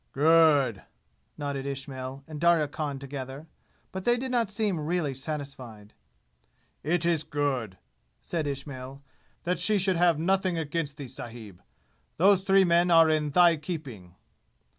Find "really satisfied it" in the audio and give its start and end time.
4.79-7.05